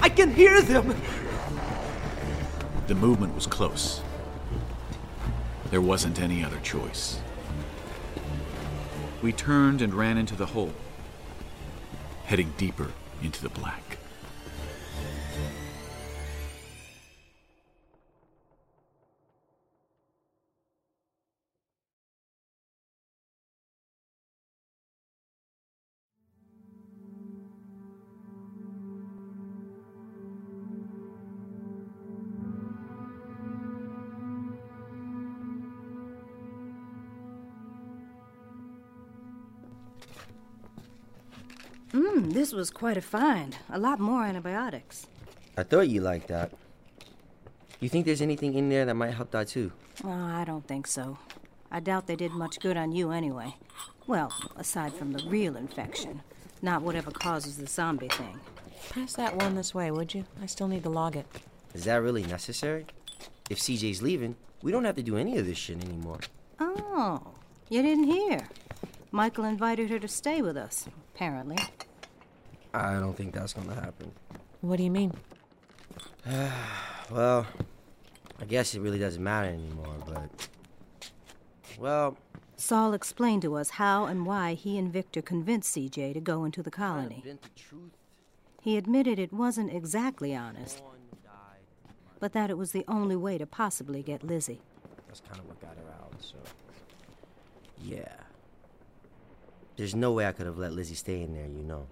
I 0.00 0.08
can 0.08 0.34
hear 0.34 0.60
them! 0.60 1.00
The 2.88 2.96
movement 2.96 3.32
was 3.36 3.46
close. 3.46 4.02
There 5.70 5.80
wasn't 5.80 6.20
any 6.20 6.42
other 6.44 6.58
choice. 6.58 7.20
We 9.22 9.32
turned 9.32 9.80
and 9.80 9.94
ran 9.94 10.18
into 10.18 10.34
the 10.34 10.46
hole, 10.46 10.72
heading 12.24 12.52
deeper 12.56 12.90
into 13.22 13.40
the 13.40 13.50
black. 13.50 13.99
Mmm, 41.92 42.32
this 42.32 42.52
was 42.52 42.70
quite 42.70 42.96
a 42.96 43.00
find. 43.00 43.56
A 43.68 43.78
lot 43.78 43.98
more 43.98 44.24
antibiotics. 44.24 45.06
I 45.56 45.64
thought 45.64 45.88
you 45.88 46.00
liked 46.00 46.28
that. 46.28 46.52
You 47.80 47.88
think 47.88 48.06
there's 48.06 48.22
anything 48.22 48.54
in 48.54 48.68
there 48.68 48.84
that 48.84 48.94
might 48.94 49.14
help 49.14 49.30
that 49.32 49.48
too? 49.48 49.72
Oh, 50.04 50.10
I 50.10 50.44
don't 50.44 50.66
think 50.66 50.86
so. 50.86 51.18
I 51.70 51.80
doubt 51.80 52.06
they 52.06 52.16
did 52.16 52.32
much 52.32 52.60
good 52.60 52.76
on 52.76 52.92
you 52.92 53.10
anyway. 53.10 53.56
Well, 54.06 54.32
aside 54.56 54.92
from 54.92 55.12
the 55.12 55.24
real 55.28 55.56
infection, 55.56 56.22
not 56.62 56.82
whatever 56.82 57.10
causes 57.10 57.56
the 57.56 57.66
zombie 57.66 58.08
thing. 58.08 58.38
Pass 58.90 59.14
that 59.14 59.36
one 59.36 59.54
this 59.54 59.74
way, 59.74 59.90
would 59.90 60.14
you? 60.14 60.24
I 60.42 60.46
still 60.46 60.68
need 60.68 60.82
to 60.84 60.90
log 60.90 61.16
it. 61.16 61.26
Is 61.74 61.84
that 61.84 62.02
really 62.02 62.24
necessary? 62.24 62.86
If 63.48 63.58
CJ's 63.58 64.02
leaving, 64.02 64.36
we 64.62 64.72
don't 64.72 64.84
have 64.84 64.96
to 64.96 65.02
do 65.02 65.16
any 65.16 65.38
of 65.38 65.46
this 65.46 65.58
shit 65.58 65.82
anymore. 65.84 66.20
Oh, 66.58 67.22
you 67.68 67.82
didn't 67.82 68.04
hear. 68.04 68.48
Michael 69.12 69.44
invited 69.44 69.90
her 69.90 69.98
to 69.98 70.08
stay 70.08 70.40
with 70.40 70.56
us, 70.56 70.88
apparently. 71.14 71.56
I 72.72 72.94
don't 72.94 73.14
think 73.14 73.34
that's 73.34 73.52
gonna 73.52 73.74
happen. 73.74 74.12
What 74.60 74.76
do 74.76 74.84
you 74.84 74.90
mean? 74.90 75.12
well, 77.10 77.46
I 78.40 78.44
guess 78.44 78.74
it 78.74 78.80
really 78.80 78.98
doesn't 78.98 79.22
matter 79.22 79.48
anymore, 79.48 79.96
but. 80.06 80.48
Well, 81.78 82.16
Saul 82.56 82.92
explained 82.92 83.42
to 83.42 83.56
us 83.56 83.70
how 83.70 84.04
and 84.04 84.26
why 84.26 84.54
he 84.54 84.78
and 84.78 84.92
Victor 84.92 85.22
convinced 85.22 85.74
CJ 85.74 86.12
to 86.14 86.20
go 86.20 86.44
into 86.44 86.62
the 86.62 86.70
colony. 86.70 87.24
He 88.60 88.76
admitted 88.76 89.18
it 89.18 89.32
wasn't 89.32 89.72
exactly 89.72 90.36
honest, 90.36 90.82
but 92.20 92.32
that 92.34 92.50
it 92.50 92.58
was 92.58 92.72
the 92.72 92.84
only 92.86 93.16
way 93.16 93.38
to 93.38 93.46
possibly 93.46 94.02
get 94.02 94.22
Lizzie. 94.22 94.60
that's 95.08 95.20
kind 95.20 95.40
of 95.40 95.48
what 95.48 95.60
got 95.60 95.74
her 95.76 95.90
out, 96.00 96.12
so. 96.20 96.36
Yeah. 97.82 98.12
There's 99.80 99.94
no 99.94 100.12
way 100.12 100.26
I 100.26 100.32
could 100.32 100.44
have 100.44 100.58
let 100.58 100.74
Lizzie 100.74 100.94
stay 100.94 101.22
in 101.22 101.32
there, 101.32 101.46
you 101.46 101.62
know. 101.62 101.86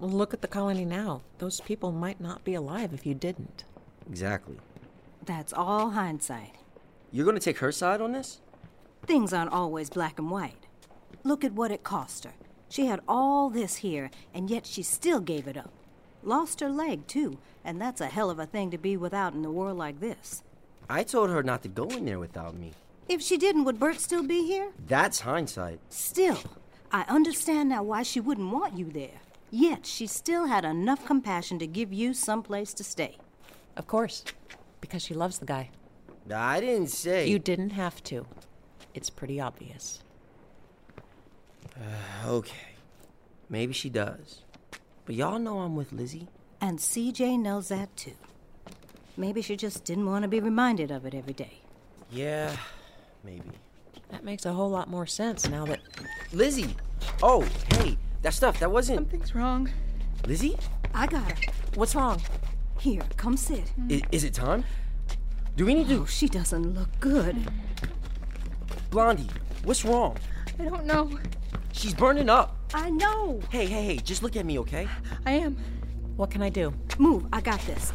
Look 0.00 0.34
at 0.34 0.42
the 0.42 0.48
colony 0.48 0.84
now. 0.84 1.22
Those 1.38 1.60
people 1.60 1.92
might 1.92 2.20
not 2.20 2.42
be 2.42 2.54
alive 2.54 2.92
if 2.92 3.06
you 3.06 3.14
didn't. 3.14 3.62
Exactly. 4.10 4.56
That's 5.24 5.52
all 5.52 5.90
hindsight. 5.90 6.56
You're 7.12 7.24
gonna 7.24 7.38
take 7.38 7.58
her 7.58 7.70
side 7.70 8.00
on 8.00 8.10
this? 8.10 8.40
Things 9.06 9.32
aren't 9.32 9.52
always 9.52 9.90
black 9.90 10.18
and 10.18 10.28
white. 10.28 10.66
Look 11.22 11.44
at 11.44 11.52
what 11.52 11.70
it 11.70 11.84
cost 11.84 12.24
her. 12.24 12.32
She 12.68 12.86
had 12.86 13.00
all 13.06 13.48
this 13.48 13.76
here, 13.76 14.10
and 14.34 14.50
yet 14.50 14.66
she 14.66 14.82
still 14.82 15.20
gave 15.20 15.46
it 15.46 15.56
up. 15.56 15.70
Lost 16.24 16.58
her 16.58 16.68
leg, 16.68 17.06
too, 17.06 17.38
and 17.64 17.80
that's 17.80 18.00
a 18.00 18.06
hell 18.06 18.28
of 18.28 18.40
a 18.40 18.46
thing 18.46 18.72
to 18.72 18.76
be 18.76 18.96
without 18.96 19.34
in 19.34 19.44
a 19.44 19.52
world 19.52 19.78
like 19.78 20.00
this. 20.00 20.42
I 20.90 21.04
told 21.04 21.30
her 21.30 21.44
not 21.44 21.62
to 21.62 21.68
go 21.68 21.84
in 21.84 22.06
there 22.06 22.18
without 22.18 22.56
me. 22.56 22.72
If 23.08 23.22
she 23.22 23.38
didn't, 23.38 23.64
would 23.66 23.78
Bert 23.78 24.00
still 24.00 24.24
be 24.24 24.44
here? 24.48 24.72
That's 24.86 25.20
hindsight. 25.20 25.78
Still, 25.90 26.40
I 26.90 27.02
understand 27.08 27.68
now 27.68 27.82
why 27.82 28.02
she 28.02 28.20
wouldn't 28.20 28.50
want 28.50 28.76
you 28.78 28.90
there. 28.90 29.20
Yet 29.50 29.86
she 29.86 30.06
still 30.06 30.46
had 30.46 30.64
enough 30.64 31.04
compassion 31.04 31.58
to 31.58 31.66
give 31.66 31.92
you 31.92 32.14
some 32.14 32.42
place 32.42 32.74
to 32.74 32.84
stay. 32.84 33.16
Of 33.76 33.86
course, 33.86 34.24
because 34.80 35.02
she 35.02 35.14
loves 35.14 35.38
the 35.38 35.46
guy. 35.46 35.70
I 36.34 36.60
didn't 36.60 36.88
say. 36.88 37.26
You 37.28 37.38
didn't 37.38 37.70
have 37.70 38.02
to. 38.04 38.26
It's 38.94 39.10
pretty 39.10 39.40
obvious. 39.40 40.02
Uh, 41.76 42.28
okay. 42.28 42.76
Maybe 43.48 43.72
she 43.72 43.88
does. 43.88 44.42
But 45.06 45.14
y'all 45.14 45.38
know 45.38 45.60
I'm 45.60 45.76
with 45.76 45.92
Lizzie. 45.92 46.28
And 46.60 46.78
CJ 46.78 47.38
knows 47.38 47.68
that 47.68 47.96
too. 47.96 48.14
Maybe 49.16 49.42
she 49.42 49.56
just 49.56 49.84
didn't 49.84 50.06
want 50.06 50.22
to 50.22 50.28
be 50.28 50.40
reminded 50.40 50.90
of 50.90 51.06
it 51.06 51.14
every 51.14 51.32
day. 51.32 51.62
Yeah, 52.10 52.54
maybe. 53.24 53.50
That 54.10 54.24
makes 54.24 54.46
a 54.46 54.52
whole 54.52 54.70
lot 54.70 54.88
more 54.88 55.06
sense 55.06 55.48
now 55.48 55.64
that. 55.66 55.80
Lizzie! 56.32 56.74
Oh, 57.22 57.46
hey, 57.74 57.98
that 58.22 58.34
stuff, 58.34 58.58
that 58.60 58.70
wasn't. 58.70 58.98
Something's 58.98 59.34
wrong. 59.34 59.70
Lizzie? 60.26 60.56
I 60.94 61.06
got 61.06 61.30
her. 61.30 61.52
What's 61.74 61.94
wrong? 61.94 62.20
Here, 62.80 63.02
come 63.16 63.36
sit. 63.36 63.72
I- 63.90 64.02
is 64.12 64.24
it 64.24 64.34
time? 64.34 64.64
Do 65.56 65.66
we 65.66 65.74
need 65.74 65.88
to. 65.88 66.02
Oh, 66.02 66.04
she 66.06 66.28
doesn't 66.28 66.74
look 66.74 66.88
good. 67.00 67.36
Blondie, 68.90 69.28
what's 69.64 69.84
wrong? 69.84 70.16
I 70.58 70.64
don't 70.64 70.86
know. 70.86 71.10
She's 71.72 71.94
burning 71.94 72.30
up. 72.30 72.56
I 72.74 72.90
know. 72.90 73.40
Hey, 73.50 73.66
hey, 73.66 73.84
hey, 73.84 73.96
just 73.96 74.22
look 74.22 74.36
at 74.36 74.46
me, 74.46 74.58
okay? 74.60 74.88
I 75.26 75.32
am. 75.32 75.56
What 76.16 76.30
can 76.30 76.42
I 76.42 76.48
do? 76.48 76.72
Move, 76.98 77.26
I 77.32 77.40
got 77.40 77.60
this. 77.66 77.92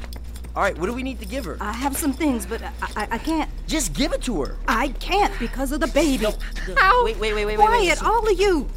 All 0.55 0.61
right, 0.61 0.77
what 0.77 0.85
do 0.85 0.93
we 0.93 1.01
need 1.01 1.19
to 1.19 1.25
give 1.25 1.45
her? 1.45 1.57
I 1.59 1.71
have 1.71 1.97
some 1.97 2.13
things, 2.13 2.45
but 2.45 2.61
I, 2.61 2.71
I, 2.95 3.07
I 3.11 3.17
can't. 3.17 3.49
Just 3.65 3.93
give 3.93 4.13
it 4.13 4.21
to 4.23 4.43
her. 4.43 4.57
I 4.67 4.89
can't 4.89 5.33
because 5.39 5.71
of 5.71 5.79
the 5.79 5.87
baby. 5.87 6.27
Ow! 6.27 7.01
Wait, 7.03 7.17
wait, 7.17 7.33
wait, 7.33 7.45
wait, 7.45 7.57
wait. 7.57 7.65
Quiet, 7.65 8.03
all 8.03 8.29
of 8.29 8.39
you. 8.39 8.69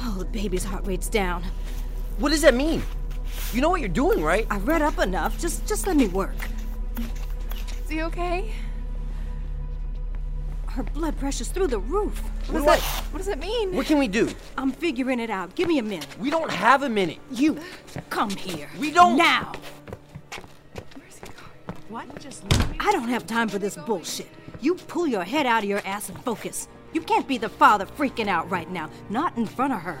Oh, 0.00 0.16
the 0.20 0.24
baby's 0.24 0.64
heart 0.64 0.86
rate's 0.86 1.08
down. 1.08 1.44
What 2.18 2.30
does 2.30 2.40
that 2.42 2.54
mean? 2.54 2.82
You 3.52 3.60
know 3.60 3.68
what 3.68 3.80
you're 3.80 3.90
doing, 3.90 4.22
right? 4.22 4.46
I 4.50 4.58
read 4.58 4.80
up 4.80 4.98
enough. 4.98 5.38
Just, 5.38 5.66
just 5.66 5.86
let 5.86 5.96
me 5.96 6.08
work. 6.08 6.34
Is 7.84 7.90
he 7.90 8.02
okay? 8.04 8.52
Her 10.78 10.84
blood 10.84 11.18
pressure's 11.18 11.48
through 11.48 11.66
the 11.66 11.80
roof. 11.80 12.20
What 12.46 12.58
does 12.58 12.64
that? 12.66 12.80
What 13.10 13.18
does 13.18 13.26
that 13.26 13.40
mean? 13.40 13.74
What 13.74 13.86
can 13.86 13.98
we 13.98 14.06
do? 14.06 14.28
I'm 14.56 14.70
figuring 14.70 15.18
it 15.18 15.28
out. 15.28 15.56
Give 15.56 15.66
me 15.66 15.80
a 15.80 15.82
minute. 15.82 16.06
We 16.20 16.30
don't 16.30 16.52
have 16.52 16.84
a 16.84 16.88
minute. 16.88 17.18
You, 17.32 17.58
come 18.10 18.30
here. 18.30 18.68
We 18.78 18.92
don't. 18.92 19.16
Now. 19.16 19.54
What? 21.88 22.16
Just 22.20 22.44
leave 22.44 22.70
me. 22.70 22.76
I 22.78 22.92
don't 22.92 23.08
have 23.08 23.26
time 23.26 23.48
for 23.48 23.58
this 23.58 23.74
bullshit. 23.74 24.28
You 24.60 24.76
pull 24.76 25.08
your 25.08 25.24
head 25.24 25.46
out 25.46 25.64
of 25.64 25.68
your 25.68 25.84
ass 25.84 26.10
and 26.10 26.24
focus. 26.24 26.68
You 26.92 27.00
can't 27.00 27.26
be 27.26 27.38
the 27.38 27.48
father 27.48 27.84
freaking 27.84 28.28
out 28.28 28.48
right 28.48 28.70
now, 28.70 28.88
not 29.10 29.36
in 29.36 29.46
front 29.46 29.72
of 29.72 29.80
her. 29.80 29.98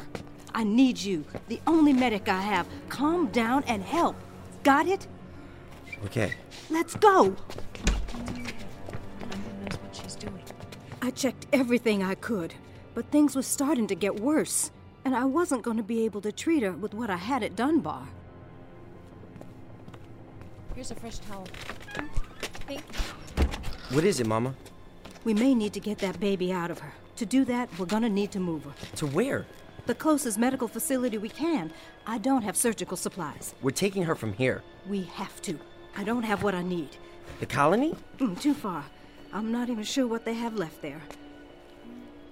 I 0.54 0.62
need 0.62 0.96
you, 0.96 1.24
the 1.48 1.60
only 1.66 1.92
medic 1.92 2.28
I 2.28 2.40
have. 2.40 2.68
Calm 2.88 3.26
down 3.32 3.64
and 3.66 3.82
help. 3.82 4.14
Got 4.62 4.86
it? 4.86 5.08
Okay. 6.04 6.34
Let's 6.70 6.94
go. 6.94 7.34
knows 9.64 9.76
what 9.80 9.96
she's 9.96 10.14
doing. 10.14 10.38
I 11.00 11.10
checked 11.10 11.46
everything 11.52 12.02
I 12.02 12.14
could, 12.16 12.54
but 12.94 13.10
things 13.10 13.36
were 13.36 13.42
starting 13.42 13.86
to 13.86 13.94
get 13.94 14.20
worse, 14.20 14.70
and 15.04 15.14
I 15.14 15.24
wasn't 15.24 15.62
going 15.62 15.76
to 15.76 15.82
be 15.82 16.04
able 16.04 16.20
to 16.22 16.32
treat 16.32 16.62
her 16.62 16.72
with 16.72 16.94
what 16.94 17.08
I 17.10 17.16
had 17.16 17.42
at 17.42 17.54
Dunbar. 17.54 18.08
Here's 20.74 20.90
a 20.90 20.94
fresh 20.94 21.18
towel. 21.18 21.46
Thank 22.66 22.82
What 23.90 24.04
is 24.04 24.20
it, 24.20 24.26
Mama? 24.26 24.54
We 25.24 25.34
may 25.34 25.54
need 25.54 25.72
to 25.74 25.80
get 25.80 25.98
that 25.98 26.18
baby 26.20 26.52
out 26.52 26.70
of 26.70 26.78
her. 26.80 26.92
To 27.16 27.26
do 27.26 27.44
that, 27.46 27.68
we're 27.78 27.86
going 27.86 28.02
to 28.02 28.08
need 28.08 28.30
to 28.32 28.40
move 28.40 28.64
her. 28.64 28.72
To 28.96 29.06
where? 29.06 29.46
The 29.86 29.94
closest 29.94 30.38
medical 30.38 30.68
facility 30.68 31.18
we 31.18 31.28
can. 31.28 31.72
I 32.06 32.18
don't 32.18 32.42
have 32.42 32.56
surgical 32.56 32.96
supplies. 32.96 33.54
We're 33.62 33.70
taking 33.70 34.02
her 34.04 34.14
from 34.14 34.32
here. 34.32 34.62
We 34.86 35.02
have 35.14 35.40
to. 35.42 35.58
I 35.96 36.04
don't 36.04 36.22
have 36.22 36.42
what 36.42 36.54
I 36.54 36.62
need. 36.62 36.90
The 37.40 37.46
colony? 37.46 37.94
Mm, 38.18 38.40
too 38.40 38.54
far. 38.54 38.84
I'm 39.32 39.52
not 39.52 39.68
even 39.68 39.84
sure 39.84 40.06
what 40.06 40.24
they 40.24 40.34
have 40.34 40.56
left 40.56 40.80
there. 40.82 41.02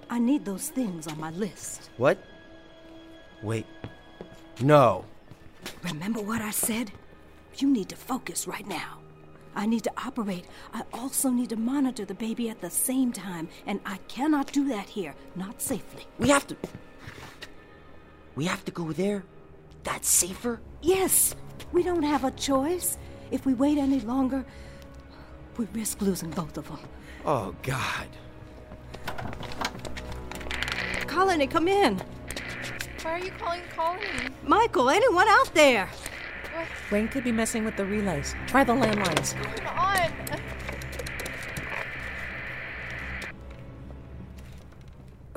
I 0.08 0.18
need 0.18 0.44
those 0.44 0.68
things 0.68 1.06
on 1.06 1.18
my 1.20 1.30
list. 1.30 1.90
What? 1.96 2.18
Wait. 3.42 3.66
No. 4.62 5.04
Remember 5.82 6.20
what 6.20 6.40
I 6.40 6.50
said? 6.50 6.92
You 7.58 7.68
need 7.68 7.88
to 7.88 7.96
focus 7.96 8.46
right 8.46 8.66
now. 8.66 8.98
I 9.54 9.66
need 9.66 9.84
to 9.84 9.92
operate. 9.96 10.44
I 10.74 10.82
also 10.92 11.30
need 11.30 11.48
to 11.50 11.56
monitor 11.56 12.04
the 12.04 12.14
baby 12.14 12.50
at 12.50 12.60
the 12.60 12.70
same 12.70 13.10
time, 13.10 13.48
and 13.66 13.80
I 13.86 13.96
cannot 14.08 14.52
do 14.52 14.68
that 14.68 14.88
here, 14.88 15.14
not 15.34 15.62
safely. 15.62 16.04
We 16.18 16.28
have 16.28 16.46
to. 16.48 16.56
We 18.36 18.44
have 18.44 18.64
to 18.66 18.70
go 18.70 18.92
there? 18.92 19.24
That's 19.82 20.08
safer? 20.08 20.60
Yes, 20.82 21.34
we 21.72 21.82
don't 21.82 22.02
have 22.02 22.24
a 22.24 22.30
choice. 22.32 22.98
If 23.30 23.46
we 23.46 23.54
wait 23.54 23.78
any 23.78 24.00
longer, 24.00 24.44
we 25.58 25.66
risk 25.72 26.00
losing 26.02 26.30
both 26.30 26.56
of 26.56 26.68
them. 26.68 26.78
Oh, 27.24 27.54
God. 27.62 28.08
Colony, 31.06 31.46
come 31.46 31.68
in. 31.68 32.02
Why 33.02 33.12
are 33.12 33.18
you 33.18 33.30
calling 33.38 33.62
Colony? 33.74 34.28
Michael, 34.42 34.90
anyone 34.90 35.28
out 35.28 35.54
there? 35.54 35.88
Wayne 36.90 37.08
could 37.08 37.24
be 37.24 37.32
messing 37.32 37.64
with 37.64 37.76
the 37.76 37.84
relays. 37.84 38.34
Try 38.46 38.64
the 38.64 38.72
landlines. 38.72 39.34
Come 39.34 39.78
on. 39.78 40.12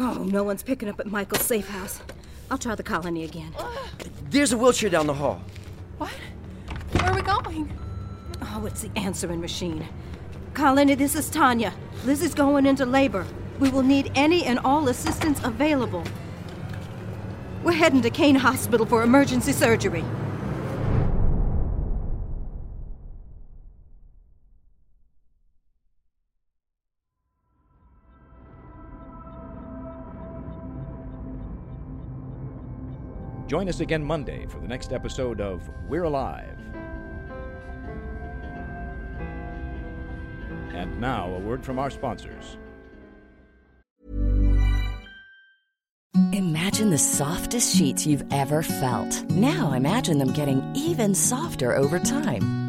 Oh, 0.02 0.24
no 0.24 0.44
one's 0.44 0.64
picking 0.64 0.88
up 0.88 1.00
at 1.00 1.08
Michael's 1.08 1.44
safe 1.46 1.68
house. 1.68 2.00
I'll 2.50 2.58
try 2.58 2.74
the 2.74 2.84
colony 2.84 3.26
again. 3.26 3.54
There's 4.30 4.54
a 4.54 4.58
wheelchair 4.58 4.90
down 4.90 5.08
the 5.08 5.14
hall. 5.14 5.42
What? 5.98 6.12
Where 6.94 7.06
are 7.06 7.16
we 7.16 7.22
going? 7.22 7.78
Oh, 8.42 8.66
it's 8.66 8.82
the 8.82 8.92
answering 8.98 9.42
machine. 9.42 9.86
Colony, 10.60 10.94
this 10.94 11.16
is 11.16 11.30
Tanya. 11.30 11.74
Liz 12.04 12.22
is 12.22 12.34
going 12.34 12.66
into 12.66 12.86
labor. 12.86 13.26
We 13.60 13.70
will 13.70 13.82
need 13.82 14.12
any 14.14 14.44
and 14.44 14.60
all 14.60 14.90
assistance 14.90 15.42
available. 15.46 16.04
We're 17.64 17.72
heading 17.72 18.02
to 18.02 18.10
Kane 18.10 18.36
Hospital 18.36 18.86
for 18.86 19.02
emergency 19.02 19.54
surgery. 19.54 20.04
Join 33.48 33.70
us 33.70 33.80
again 33.80 34.04
Monday 34.04 34.46
for 34.48 34.60
the 34.60 34.68
next 34.68 34.92
episode 34.92 35.40
of 35.40 35.70
We're 35.88 36.04
Alive. 36.04 36.79
And 40.74 41.00
now, 41.00 41.34
a 41.34 41.40
word 41.40 41.64
from 41.64 41.80
our 41.80 41.90
sponsors. 41.90 42.58
Imagine 46.34 46.90
the 46.90 46.98
softest 46.98 47.76
sheets 47.76 48.06
you've 48.06 48.24
ever 48.32 48.64
felt. 48.64 49.30
Now 49.30 49.74
imagine 49.74 50.18
them 50.18 50.34
getting 50.34 50.64
even 50.76 51.14
softer 51.16 51.76
over 51.76 52.00
time. 52.00 52.69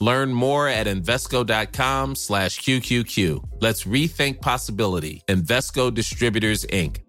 Learn 0.00 0.32
more 0.32 0.66
at 0.66 0.86
Invesco.com 0.86 2.14
slash 2.14 2.58
QQQ. 2.60 3.44
Let's 3.60 3.84
rethink 3.84 4.40
possibility. 4.40 5.22
Invesco 5.28 5.92
Distributors, 5.92 6.64
Inc. 6.66 7.02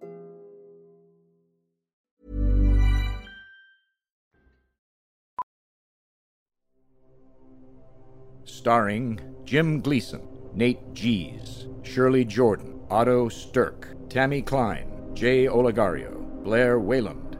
Starring 8.43 9.19
Jim 9.45 9.79
Gleason, 9.81 10.21
Nate 10.53 10.93
Gies, 10.93 11.67
Shirley 11.83 12.25
Jordan, 12.25 12.79
Otto 12.91 13.29
Stirk, 13.29 13.95
Tammy 14.09 14.41
Klein, 14.41 15.09
Jay 15.13 15.45
Olegario, 15.45 16.43
Blair 16.43 16.77
Wayland, 16.79 17.37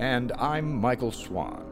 and 0.00 0.32
I'm 0.32 0.76
Michael 0.76 1.12
Swan. 1.12 1.64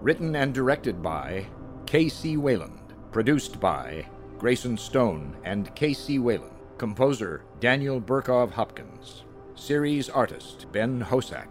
Written 0.00 0.34
and 0.34 0.52
directed 0.52 1.02
by 1.02 1.46
K.C. 1.92 2.38
Wayland. 2.38 2.94
Produced 3.12 3.60
by 3.60 4.06
Grayson 4.38 4.78
Stone 4.78 5.36
and 5.44 5.74
K.C. 5.74 6.18
Wayland. 6.18 6.54
Composer 6.78 7.44
Daniel 7.60 8.00
Burkov 8.00 8.50
Hopkins. 8.50 9.24
Series 9.56 10.08
artist 10.08 10.64
Ben 10.72 11.04
Hosack. 11.04 11.48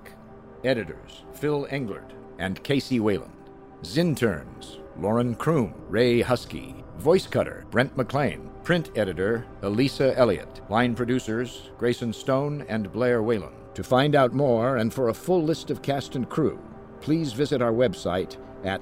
Editors 0.63 1.25
Phil 1.33 1.67
Englert 1.67 2.13
and 2.39 2.63
K.C. 2.63 2.99
Wayland. 2.99 3.51
Zinterns 3.83 4.79
Lauren 4.97 5.35
Kroom, 5.35 5.75
Ray 5.89 6.21
Husky. 6.21 6.83
Voice 6.97 7.27
cutter 7.27 7.65
Brent 7.69 7.95
McLean. 7.95 8.49
Print 8.63 8.89
editor 8.95 9.45
Elisa 9.61 10.17
Elliott. 10.17 10.61
Line 10.71 10.95
producers 10.95 11.69
Grayson 11.77 12.11
Stone 12.11 12.65
and 12.67 12.91
Blair 12.91 13.21
Wayland. 13.21 13.55
To 13.75 13.83
find 13.83 14.15
out 14.15 14.33
more 14.33 14.77
and 14.77 14.91
for 14.91 15.09
a 15.09 15.13
full 15.13 15.43
list 15.43 15.69
of 15.69 15.83
cast 15.83 16.15
and 16.15 16.27
crew, 16.27 16.59
please 16.99 17.31
visit 17.31 17.61
our 17.61 17.71
website 17.71 18.37
at 18.65 18.81